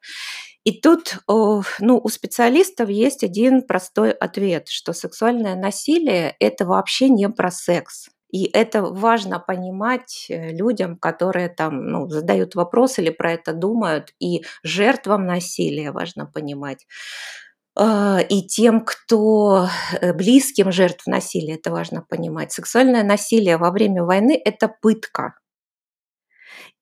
И 0.64 0.80
тут 0.80 1.18
ну, 1.26 2.00
у 2.02 2.08
специалистов 2.08 2.88
есть 2.90 3.24
один 3.24 3.62
простой 3.62 4.10
ответ, 4.10 4.68
что 4.68 4.92
сексуальное 4.92 5.54
насилие– 5.54 6.36
это 6.40 6.66
вообще 6.66 7.08
не 7.08 7.28
про 7.30 7.50
секс. 7.50 8.08
И 8.32 8.44
это 8.44 8.82
важно 8.82 9.40
понимать 9.40 10.26
э, 10.28 10.52
людям, 10.52 10.96
которые 10.96 11.48
там 11.48 11.86
ну, 11.86 12.08
задают 12.08 12.54
вопрос 12.54 12.98
или 12.98 13.10
про 13.10 13.32
это 13.32 13.52
думают, 13.52 14.14
и 14.20 14.44
жертвам 14.62 15.26
насилия 15.26 15.90
важно 15.90 16.26
понимать. 16.26 16.86
А, 17.76 18.20
и 18.20 18.42
тем, 18.42 18.84
кто 18.84 19.68
э, 20.00 20.12
близким 20.12 20.70
жертв 20.70 21.06
насилия, 21.06 21.54
это 21.54 21.70
важно 21.70 22.02
понимать. 22.02 22.52
Сексуальное 22.52 23.02
насилие 23.02 23.56
во 23.56 23.70
время 23.70 24.04
войны– 24.04 24.40
это 24.44 24.68
пытка. 24.68 25.34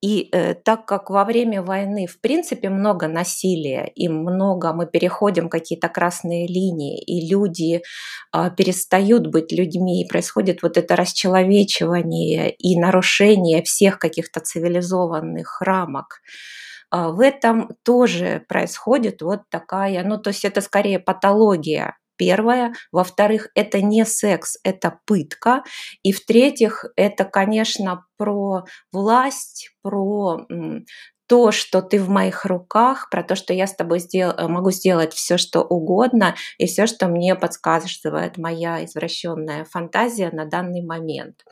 И 0.00 0.28
э, 0.32 0.54
так 0.54 0.86
как 0.86 1.10
во 1.10 1.24
время 1.24 1.60
войны, 1.62 2.06
в 2.06 2.20
принципе, 2.20 2.68
много 2.68 3.08
насилия 3.08 3.90
и 3.96 4.08
много 4.08 4.72
мы 4.72 4.86
переходим 4.86 5.48
какие-то 5.48 5.88
красные 5.88 6.46
линии, 6.46 7.02
и 7.02 7.28
люди 7.28 7.82
э, 8.32 8.50
перестают 8.56 9.26
быть 9.26 9.50
людьми, 9.50 10.02
и 10.02 10.08
происходит 10.08 10.62
вот 10.62 10.76
это 10.76 10.94
расчеловечивание 10.94 12.50
и 12.52 12.78
нарушение 12.78 13.62
всех 13.64 13.98
каких-то 13.98 14.38
цивилизованных 14.40 15.60
рамок, 15.62 16.20
э, 16.94 17.08
в 17.08 17.20
этом 17.20 17.70
тоже 17.82 18.44
происходит 18.48 19.20
вот 19.22 19.40
такая, 19.50 20.04
ну 20.04 20.16
то 20.18 20.28
есть 20.30 20.44
это 20.44 20.60
скорее 20.60 21.00
патология 21.00 21.96
первое. 22.18 22.74
Во-вторых, 22.92 23.48
это 23.54 23.80
не 23.80 24.04
секс, 24.04 24.58
это 24.64 24.98
пытка. 25.06 25.64
И 26.02 26.12
в-третьих, 26.12 26.84
это, 26.96 27.24
конечно, 27.24 28.04
про 28.18 28.64
власть, 28.92 29.70
про 29.82 30.46
то, 31.28 31.52
что 31.52 31.82
ты 31.82 32.00
в 32.00 32.08
моих 32.08 32.46
руках, 32.46 33.08
про 33.10 33.22
то, 33.22 33.36
что 33.36 33.52
я 33.52 33.66
с 33.66 33.74
тобой 33.74 33.98
сдел- 33.98 34.34
э, 34.36 34.48
могу 34.48 34.70
сделать 34.70 35.12
все, 35.12 35.36
что 35.36 35.60
угодно, 35.60 36.34
и 36.56 36.66
все, 36.66 36.86
что 36.86 37.06
мне 37.06 37.34
подсказывает 37.36 38.38
моя 38.38 38.84
извращенная 38.84 39.64
фантазия 39.64 40.30
на 40.32 40.46
данный 40.46 40.82
момент. 40.82 41.44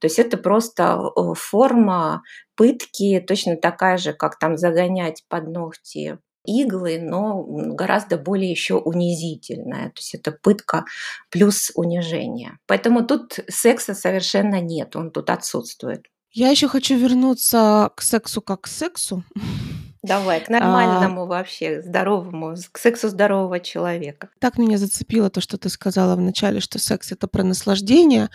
То 0.00 0.06
есть 0.06 0.18
это 0.18 0.36
просто 0.36 1.00
э, 1.16 1.34
форма 1.34 2.22
пытки, 2.54 3.24
точно 3.26 3.56
такая 3.56 3.96
же, 3.96 4.12
как 4.12 4.38
там 4.38 4.58
загонять 4.58 5.24
под 5.28 5.48
ногти 5.48 6.18
иглы, 6.44 6.98
но 7.00 7.42
гораздо 7.42 8.18
более 8.18 8.50
еще 8.50 8.74
унизительная. 8.76 9.90
То 9.90 9.98
есть 9.98 10.14
это 10.14 10.32
пытка 10.32 10.84
плюс 11.30 11.72
унижение. 11.74 12.58
Поэтому 12.66 13.04
тут 13.04 13.38
секса 13.48 13.94
совершенно 13.94 14.60
нет, 14.60 14.96
он 14.96 15.10
тут 15.10 15.30
отсутствует. 15.30 16.06
Я 16.32 16.50
еще 16.50 16.68
хочу 16.68 16.96
вернуться 16.96 17.90
к 17.94 18.02
сексу 18.02 18.42
как 18.42 18.62
к 18.62 18.66
сексу. 18.66 19.22
Давай, 20.02 20.44
к 20.44 20.50
нормальному 20.50 21.22
а, 21.22 21.26
вообще, 21.26 21.80
здоровому, 21.80 22.54
к 22.72 22.78
сексу 22.78 23.08
здорового 23.08 23.58
человека. 23.58 24.28
Так 24.38 24.58
меня 24.58 24.76
зацепило 24.76 25.30
то, 25.30 25.40
что 25.40 25.56
ты 25.56 25.70
сказала 25.70 26.14
вначале, 26.14 26.60
что 26.60 26.78
секс 26.78 27.10
это 27.12 27.26
про 27.26 27.42
наслаждение. 27.42 28.28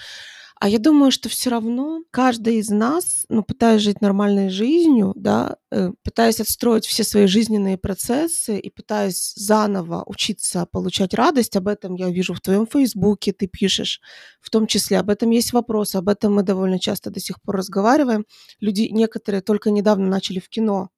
А 0.62 0.68
я 0.68 0.78
думаю, 0.78 1.10
что 1.12 1.30
все 1.30 1.50
равно 1.50 2.04
каждый 2.12 2.56
из 2.58 2.70
нас, 2.70 3.25
ну, 3.30 3.44
пытаясь 3.44 3.82
жить 3.82 4.01
нормальной 4.01 4.50
жизнью, 4.50 5.13
да, 5.16 5.56
э, 5.72 5.92
пытаясь 6.04 6.42
отстроить 6.42 6.86
все 6.86 7.06
свои 7.06 7.28
жизненные 7.28 7.78
процессы 7.78 8.60
и 8.60 8.70
пытаясь 8.70 9.34
заново 9.38 10.04
учиться 10.06 10.66
получать 10.66 11.13
радость, 11.13 11.56
об 11.56 11.70
этом 11.70 11.96
я 11.96 12.10
вижу 12.10 12.34
в 12.34 12.42
твоем 12.42 12.68
фейсбуке, 12.68 13.32
ты 13.32 13.48
пишешь, 13.48 14.01
в 14.42 14.50
том 14.50 14.68
числе 14.68 15.00
об 15.00 15.10
этом 15.10 15.30
есть 15.30 15.54
вопросы, 15.54 15.96
об 15.96 16.10
этом 16.10 16.34
мы 16.36 16.44
довольно 16.44 16.78
часто 16.78 17.10
до 17.10 17.22
сих 17.22 17.42
пор 17.42 17.56
разговариваем. 17.56 18.25
Люди 18.60 18.89
некоторые 18.92 19.42
только 19.42 19.72
недавно 19.72 20.08
начали 20.08 20.39
в 20.39 20.50
кино, 20.50 20.89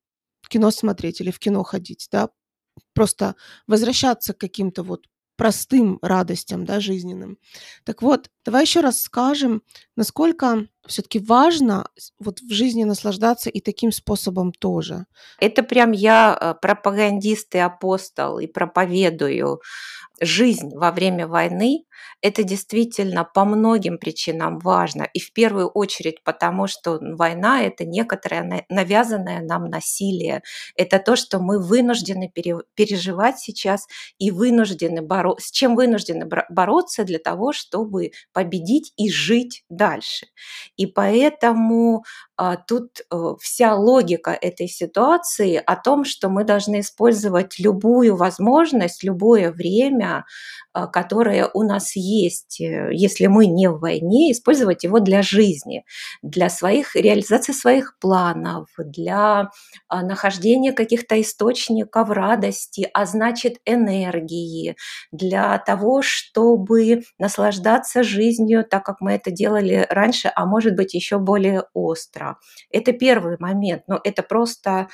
кино 0.50 0.72
смотреть 0.72 1.22
или 1.22 1.30
в 1.32 1.40
кино 1.40 1.64
ходить, 1.64 2.08
да, 2.12 2.30
просто 2.94 3.36
возвращаться 3.68 4.34
к 4.34 4.40
каким-то 4.40 4.84
вот 4.84 5.08
простым 5.42 5.98
радостям, 6.04 6.66
да, 6.66 6.80
жизненным. 6.80 7.40
Так 7.84 8.04
вот, 8.04 8.30
давай 8.46 8.62
еще 8.62 8.82
раз 8.82 9.02
скажем, 9.02 9.64
насколько 9.96 10.68
все-таки 10.92 11.20
важно 11.20 11.88
вот 12.20 12.40
в 12.40 12.52
жизни 12.52 12.84
наслаждаться 12.84 13.50
и 13.50 13.60
таким 13.60 13.92
способом 13.92 14.52
тоже. 14.52 15.06
Это 15.40 15.64
прям 15.64 15.92
я 15.92 16.38
э, 16.40 16.54
пропагандист 16.62 17.56
и 17.56 17.60
апостол 17.60 18.40
и 18.40 18.48
проповедую 18.48 19.62
жизнь 20.22 20.70
во 20.76 20.92
время 20.92 21.28
войны, 21.28 21.86
это 22.22 22.44
действительно 22.44 23.24
по 23.24 23.46
многим 23.46 23.98
причинам 23.98 24.60
важно. 24.60 25.08
И 25.14 25.20
в 25.20 25.34
первую 25.34 25.68
очередь 25.68 26.24
потому, 26.24 26.68
что 26.68 27.00
война– 27.02 27.62
это 27.64 27.86
некоторое 27.86 28.66
навязанное 28.70 29.42
нам 29.42 29.66
насилие. 29.66 30.44
Это 30.76 31.00
то, 31.00 31.16
что 31.16 31.40
мы 31.40 31.60
вынуждены 31.60 32.32
переживать 32.32 33.40
сейчас 33.40 33.88
и 34.20 34.30
вынуждены 34.30 35.02
бороться, 35.02 35.48
с 35.48 35.52
чем 35.52 35.76
вынуждены 35.76 36.30
бороться 36.50 37.04
для 37.04 37.18
того, 37.18 37.54
чтобы 37.54 38.12
победить 38.34 38.94
и 38.98 39.10
жить 39.12 39.64
дальше. 39.70 40.28
И 40.82 40.86
поэтому 40.88 42.04
тут 42.68 43.02
э, 43.12 43.16
вся 43.40 43.76
логика 43.76 44.32
этой 44.32 44.68
ситуации 44.68 45.62
о 45.64 45.76
том, 45.76 46.06
что 46.06 46.30
мы 46.30 46.44
должны 46.44 46.80
использовать 46.80 47.60
любую 47.60 48.16
возможность, 48.16 49.04
любое 49.04 49.52
время, 49.52 50.26
а, 50.74 50.88
которое 50.88 51.50
у 51.54 51.64
нас 51.64 51.96
есть, 51.96 52.62
э, 52.62 52.90
если 52.94 53.28
мы 53.28 53.46
не 53.46 53.70
в 53.70 53.80
войне, 53.80 54.32
использовать 54.32 54.84
его 54.86 55.00
для 55.00 55.22
жизни, 55.22 55.84
для 56.22 56.50
своих 56.50 56.96
реализации 56.96 57.52
своих 57.54 57.98
планов, 58.00 58.70
для 58.78 59.50
а, 59.90 60.02
нахождения 60.02 60.72
каких-то 60.72 61.20
источников 61.22 62.10
радости, 62.10 62.90
а 62.94 63.06
значит 63.06 63.58
энергии, 63.66 64.78
для 65.12 65.58
того, 65.60 66.02
чтобы 66.02 67.04
наслаждаться 67.20 68.02
жизнью 68.04 68.66
так, 68.70 68.86
как 68.86 69.02
мы 69.02 69.14
это 69.14 69.30
делали 69.32 69.86
раньше, 69.90 70.32
а 70.34 70.46
может 70.46 70.76
быть 70.76 70.94
еще 70.94 71.20
более 71.20 71.66
остро. 71.74 72.31
Это 72.70 72.94
первый 72.94 73.38
момент, 73.40 73.84
но 73.88 74.00
это 74.04 74.24
просто 74.24 74.88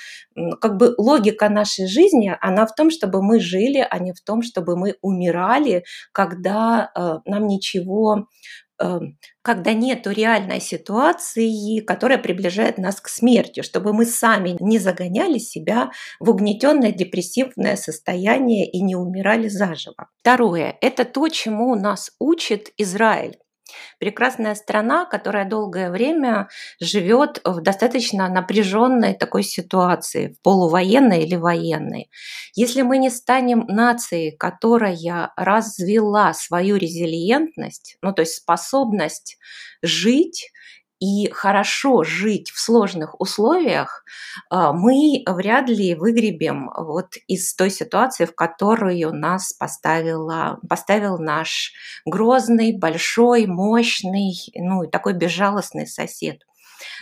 как 0.62 0.78
бы 0.78 0.96
логика 0.98 1.50
нашей 1.50 1.88
жизни, 1.88 2.36
она 2.42 2.66
в 2.66 2.76
том, 2.76 2.90
чтобы 2.92 3.22
мы 3.22 3.40
жили, 3.40 3.86
а 3.90 4.00
не 4.00 4.14
в 4.14 4.22
том, 4.22 4.42
чтобы 4.42 4.78
мы 4.78 4.96
умирали, 5.02 5.84
когда 6.12 6.92
э, 6.96 7.20
нам 7.26 7.48
ничего 7.48 8.28
э, 8.82 9.00
когда 9.42 9.74
нет 9.74 10.06
реальной 10.08 10.60
ситуации, 10.60 11.80
которая 11.80 12.18
приближает 12.18 12.78
нас 12.78 13.00
к 13.02 13.08
смерти, 13.08 13.62
чтобы 13.62 13.94
мы 13.94 14.06
сами 14.06 14.58
не 14.60 14.78
загоняли 14.78 15.38
себя 15.38 15.92
в 16.20 16.30
угнетенное 16.30 16.92
депрессивное 16.92 17.76
состояние 17.76 18.70
и 18.70 18.82
не 18.82 18.96
умирали 18.96 19.48
заживо. 19.48 20.10
Второе– 20.20 20.78
это 20.82 21.06
то, 21.06 21.28
чему 21.30 21.76
нас 21.76 22.12
учит 22.20 22.72
Израиль. 22.78 23.38
Прекрасная 24.00 24.56
страна, 24.56 25.06
которая 25.06 25.46
долгое 25.48 25.90
время 25.90 26.50
живет 26.80 27.42
в 27.44 27.62
достаточно 27.62 28.30
напряженной 28.30 29.14
такой 29.14 29.44
ситуации, 29.44 30.30
в 30.30 30.42
полувоенной 30.42 31.24
или 31.24 31.36
военной. 31.36 32.10
Если 32.56 32.82
мы 32.82 32.98
не 32.98 33.10
станем 33.10 33.66
нацией, 33.68 34.36
которая 34.36 35.32
развела 35.36 36.34
свою 36.34 36.78
резилиентность, 36.78 37.98
ну 38.02 38.14
то 38.14 38.22
есть 38.22 38.36
способность 38.36 39.38
жить 39.82 40.52
и 41.00 41.30
хорошо 41.32 42.04
жить 42.04 42.50
в 42.50 42.60
сложных 42.60 43.20
условиях, 43.20 44.04
а, 44.50 44.74
мы 44.74 45.24
вряд 45.28 45.70
ли 45.70 45.96
выгребем 45.96 46.72
вот 46.76 47.16
из 47.28 47.54
той 47.56 47.70
ситуации, 47.70 48.26
в 48.26 48.36
которую 48.36 49.14
нас 49.14 49.54
поставила, 49.54 50.60
поставил 50.68 51.18
наш 51.18 51.74
грозный, 52.06 52.78
большой, 52.78 53.46
мощный, 53.46 54.34
ну 54.56 54.84
и 54.84 54.90
такой 54.90 55.14
безжалостный 55.14 55.88
сосед. 55.88 56.42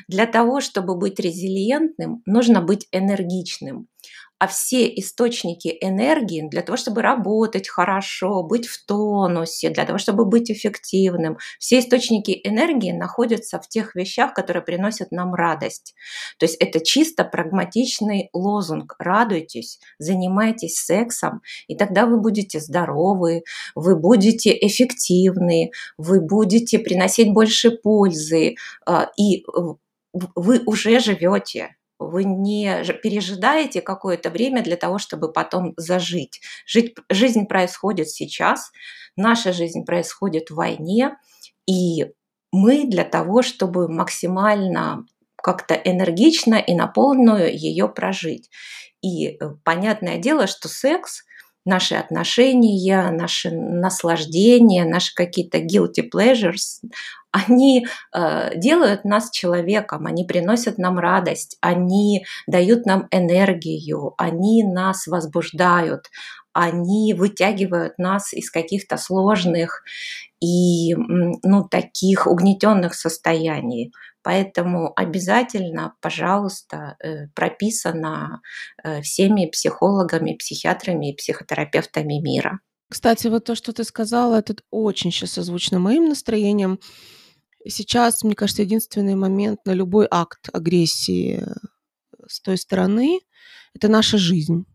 Для 0.08 0.26
того, 0.26 0.62
чтобы 0.62 0.96
быть 0.96 1.20
резилиентным, 1.20 2.22
нужно 2.26 2.62
быть 2.62 2.88
энергичным 2.92 3.88
а 4.38 4.48
все 4.48 4.88
источники 4.88 5.78
энергии 5.82 6.48
для 6.50 6.62
того, 6.62 6.78
чтобы 6.78 7.02
работать 7.02 7.70
хорошо, 7.70 8.44
быть 8.44 8.68
в 8.68 8.86
тонусе, 8.86 9.70
для 9.70 9.86
того, 9.86 9.98
чтобы 9.98 10.26
быть 10.26 10.52
эффективным, 10.52 11.38
все 11.58 11.80
источники 11.80 12.42
энергии 12.44 12.92
находятся 12.92 13.60
в 13.60 13.68
тех 13.68 13.96
вещах, 13.96 14.34
которые 14.34 14.64
приносят 14.64 15.12
нам 15.12 15.34
радость. 15.34 15.96
То 16.38 16.46
есть 16.46 16.58
это 16.60 16.84
чисто 16.84 17.24
прагматичный 17.24 18.30
лозунг. 18.34 18.96
Радуйтесь, 19.00 19.80
занимайтесь 20.00 20.76
сексом, 20.76 21.42
и 21.68 21.76
тогда 21.76 22.06
вы 22.06 22.20
будете 22.20 22.60
здоровы, 22.60 23.44
вы 23.74 23.96
будете 23.96 24.52
эффективны, 24.52 25.72
вы 25.98 26.20
будете 26.20 26.80
приносить 26.80 27.32
больше 27.32 27.72
пользы, 27.72 28.56
а, 28.86 29.10
и 29.18 29.46
вы 30.14 30.62
уже 30.66 31.00
живете 31.00 31.76
вы 32.00 32.24
не 32.24 32.84
пережидаете 33.04 33.82
какое-то 33.82 34.30
время 34.30 34.64
для 34.64 34.76
того, 34.76 34.98
чтобы 34.98 35.32
потом 35.32 35.74
зажить. 35.78 36.42
Жить, 36.66 36.96
жизнь 37.10 37.46
происходит 37.46 38.10
сейчас, 38.10 38.72
наша 39.16 39.54
жизнь 39.54 39.86
происходит 39.86 40.50
в 40.50 40.56
войне, 40.56 41.18
и 41.68 42.08
мы 42.52 42.86
для 42.88 43.04
того, 43.04 43.42
чтобы 43.42 43.88
максимально 43.90 45.06
как-то 45.36 45.76
энергично 45.76 46.56
и 46.56 46.74
на 46.74 46.88
полную 46.88 47.56
ее 47.56 47.88
прожить. 47.88 48.50
И 49.02 49.28
э, 49.28 49.38
понятное 49.64 50.18
дело, 50.18 50.48
что 50.48 50.68
секс 50.68 51.25
наши 51.66 51.96
отношения, 51.96 53.12
наши 53.12 53.52
наслаждения, 53.52 54.86
наши 54.86 55.14
какие-то 55.14 55.60
guilty 55.60 56.10
pleasures, 56.14 56.80
они 57.32 57.86
э, 58.14 58.58
делают 58.58 59.04
нас 59.04 59.30
человеком, 59.30 60.06
они 60.06 60.24
приносят 60.24 60.78
нам 60.78 61.00
радость, 61.00 61.58
они 61.60 62.26
дают 62.48 62.86
нам 62.86 63.08
энергию, 63.12 64.14
они 64.18 64.64
нас 64.64 65.06
возбуждают, 65.06 66.10
они 66.56 67.14
вытягивают 67.14 67.98
нас 67.98 68.34
из 68.34 68.50
каких-то 68.50 68.96
сложных 68.96 69.84
и 70.40 70.96
ну, 70.96 71.68
таких 71.70 72.28
угнетенных 72.28 72.96
состояний. 72.96 73.92
Поэтому 74.24 74.94
обязательно, 74.96 75.96
пожалуйста, 76.00 76.96
э, 77.04 77.28
прописано 77.36 78.42
э, 78.84 79.02
всеми 79.02 79.48
психологами, 79.48 80.34
психиатрами 80.34 81.12
и 81.12 81.16
психотерапевтами 81.16 82.22
мира. 82.22 82.62
Кстати, 82.90 83.28
вот 83.28 83.44
то, 83.44 83.56
что 83.56 83.74
ты 83.74 83.84
сказала, 83.84 84.36
это 84.36 84.56
очень 84.72 85.12
сейчас 85.12 85.32
созвучно 85.32 85.80
моим 85.80 86.08
настроением. 86.08 86.80
Сейчас, 87.68 88.24
мне 88.24 88.34
кажется, 88.34 88.62
единственный 88.62 89.16
момент 89.16 89.60
на 89.66 89.74
любой 89.74 90.08
акт 90.10 90.48
агрессии 90.54 91.42
э, 91.42 91.54
с 92.28 92.40
той 92.40 92.58
стороны– 92.58 93.20
это 93.74 93.90
наша 93.90 94.18
жизнь. 94.18 94.66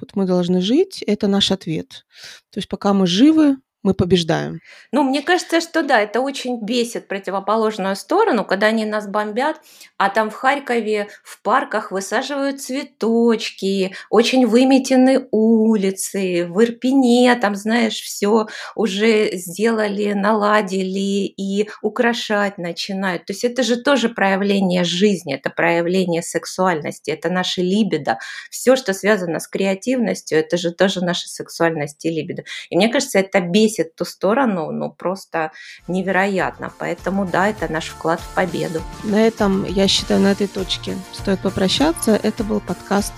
Вот 0.00 0.16
мы 0.16 0.26
должны 0.26 0.60
жить, 0.60 1.02
это 1.02 1.28
наш 1.28 1.50
ответ. 1.50 2.06
То 2.50 2.58
есть 2.58 2.68
пока 2.68 2.92
мы 2.92 3.06
живы, 3.06 3.56
мы 3.82 3.94
побеждаем. 3.94 4.60
Ну, 4.92 5.02
мне 5.02 5.22
кажется, 5.22 5.60
что 5.60 5.82
да, 5.82 6.00
это 6.00 6.20
очень 6.20 6.60
бесит 6.62 7.08
противоположную 7.08 7.96
сторону, 7.96 8.44
когда 8.44 8.68
они 8.68 8.84
нас 8.84 9.08
бомбят, 9.08 9.60
а 9.96 10.10
там 10.10 10.30
в 10.30 10.34
Харькове 10.34 11.08
в 11.22 11.42
парках 11.42 11.90
высаживают 11.90 12.60
цветочки, 12.60 13.94
очень 14.10 14.46
выметены 14.46 15.28
улицы, 15.30 16.46
в 16.46 16.62
Ирпене 16.62 17.34
там, 17.40 17.54
знаешь, 17.54 18.00
все 18.00 18.46
уже 18.74 19.30
сделали, 19.36 20.12
наладили 20.12 21.26
и 21.26 21.68
украшать 21.82 22.58
начинают. 22.58 23.24
То 23.26 23.32
есть 23.32 23.44
это 23.44 23.62
же 23.62 23.76
тоже 23.76 24.08
проявление 24.08 24.84
жизни, 24.84 25.34
это 25.34 25.50
проявление 25.50 26.22
сексуальности, 26.22 27.10
это 27.10 27.30
наши 27.30 27.62
либидо. 27.62 28.18
Все, 28.50 28.76
что 28.76 28.92
связано 28.92 29.40
с 29.40 29.48
креативностью, 29.48 30.38
это 30.38 30.56
же 30.56 30.72
тоже 30.72 31.04
наша 31.04 31.28
сексуальность 31.28 32.04
и 32.04 32.10
либидо. 32.10 32.44
И 32.68 32.76
мне 32.76 32.88
кажется, 32.88 33.18
это 33.18 33.40
бесит 33.40 33.69
бесит 33.70 33.94
ту 33.94 34.04
сторону, 34.04 34.70
ну, 34.70 34.90
просто 34.90 35.52
невероятно. 35.88 36.72
Поэтому, 36.78 37.26
да, 37.26 37.48
это 37.48 37.72
наш 37.72 37.88
вклад 37.88 38.20
в 38.20 38.34
победу. 38.34 38.82
На 39.04 39.26
этом, 39.26 39.64
я 39.64 39.88
считаю, 39.88 40.20
на 40.20 40.32
этой 40.32 40.46
точке 40.46 40.96
стоит 41.12 41.40
попрощаться. 41.40 42.18
Это 42.22 42.44
был 42.44 42.60
подкаст 42.60 43.12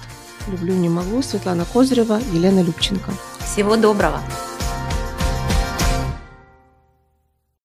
«Люблю, 0.49 0.75
не 0.75 0.89
могу» 0.89 1.23
Светлана 1.23 1.65
Козырева, 1.65 2.21
Елена 2.33 2.61
Любченко. 2.61 3.13
Всего 3.41 3.77
доброго! 3.77 4.21